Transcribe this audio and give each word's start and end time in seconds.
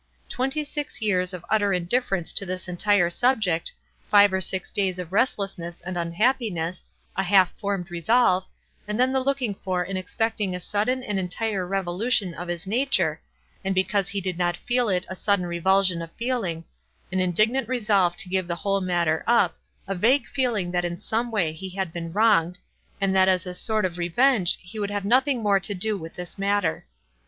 Twenty 0.29 0.63
six 0.63 0.99
years 0.99 1.31
of 1.31 1.45
utter 1.47 1.73
in 1.73 1.85
difference 1.85 2.33
to 2.33 2.43
this 2.43 2.67
entire 2.67 3.11
subject, 3.11 3.71
five 4.09 4.33
or 4.33 4.41
six 4.41 4.71
days 4.71 4.97
of 4.97 5.13
restlessness 5.13 5.79
and 5.79 5.95
unhappiness, 5.95 6.83
a 7.15 7.21
half 7.21 7.51
formed 7.59 7.91
resolve, 7.91 8.43
and 8.87 8.99
then 8.99 9.13
the 9.13 9.19
looking 9.19 9.53
for 9.53 9.83
and 9.83 9.99
expecting 9.99 10.55
i 10.55 10.57
sudden 10.57 11.03
and 11.03 11.19
entire 11.19 11.67
revolution 11.67 12.33
of 12.33 12.47
his 12.47 12.65
nature, 12.65 13.21
and 13.63 13.75
because 13.75 14.07
he 14.07 14.19
did 14.19 14.39
not 14.39 14.57
feel 14.57 14.89
it 14.89 15.05
a 15.07 15.15
sudden 15.15 15.45
revul 15.45 15.85
sion 15.85 16.01
of 16.01 16.11
feeling, 16.13 16.65
an 17.11 17.19
indignant 17.19 17.69
resolve 17.69 18.15
to 18.15 18.27
give 18.27 18.47
the 18.47 18.55
whole 18.55 18.81
matter 18.81 19.23
up, 19.27 19.55
a 19.87 19.93
vague 19.93 20.25
feeling 20.25 20.71
that 20.71 20.83
in 20.83 20.99
some 20.99 21.29
way 21.29 21.53
he 21.53 21.69
had 21.69 21.93
been 21.93 22.11
wronged, 22.11 22.57
and 22.99 23.15
that 23.15 23.27
as 23.29 23.45
a 23.45 23.53
sort 23.53 23.85
of 23.85 23.99
revenge 23.99 24.57
he 24.63 24.79
would 24.79 24.89
have 24.89 25.05
nothing 25.05 25.43
more 25.43 25.59
to 25.59 25.75
do 25.75 25.89
wiio 25.95 25.99
WISE 25.99 25.99
AND 25.99 26.05
OTHERWISE. 26.05 26.15
243 26.15 26.23
this 26.23 26.37
matter. 26.39 26.85